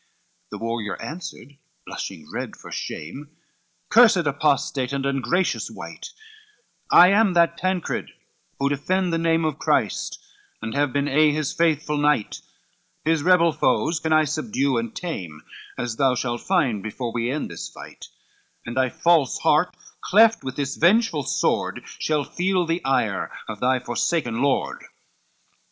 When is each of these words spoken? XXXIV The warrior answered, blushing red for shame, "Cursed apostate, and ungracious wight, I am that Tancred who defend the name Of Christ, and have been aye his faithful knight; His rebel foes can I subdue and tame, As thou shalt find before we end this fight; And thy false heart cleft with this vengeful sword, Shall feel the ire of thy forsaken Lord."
XXXIV 0.01 0.49
The 0.49 0.57
warrior 0.57 0.99
answered, 0.99 1.57
blushing 1.85 2.27
red 2.33 2.55
for 2.55 2.71
shame, 2.71 3.37
"Cursed 3.89 4.17
apostate, 4.25 4.93
and 4.93 5.05
ungracious 5.05 5.69
wight, 5.69 6.13
I 6.91 7.09
am 7.09 7.33
that 7.33 7.55
Tancred 7.55 8.09
who 8.57 8.67
defend 8.67 9.13
the 9.13 9.19
name 9.19 9.45
Of 9.45 9.59
Christ, 9.59 10.17
and 10.59 10.73
have 10.73 10.91
been 10.91 11.07
aye 11.07 11.29
his 11.29 11.53
faithful 11.53 11.97
knight; 11.99 12.41
His 13.05 13.21
rebel 13.21 13.51
foes 13.51 13.99
can 13.99 14.11
I 14.11 14.23
subdue 14.23 14.77
and 14.79 14.95
tame, 14.95 15.43
As 15.77 15.97
thou 15.97 16.15
shalt 16.15 16.41
find 16.41 16.81
before 16.81 17.13
we 17.13 17.29
end 17.29 17.51
this 17.51 17.69
fight; 17.69 18.07
And 18.65 18.75
thy 18.77 18.89
false 18.89 19.37
heart 19.41 19.77
cleft 20.03 20.43
with 20.43 20.55
this 20.55 20.77
vengeful 20.77 21.21
sword, 21.21 21.83
Shall 21.99 22.23
feel 22.23 22.65
the 22.65 22.83
ire 22.83 23.31
of 23.47 23.59
thy 23.59 23.77
forsaken 23.79 24.41
Lord." 24.41 24.83